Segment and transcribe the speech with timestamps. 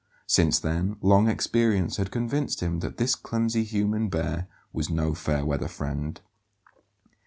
[0.25, 5.45] Since then, long experience had convinced him that this clumsy human bear was no fair
[5.45, 6.19] weather friend.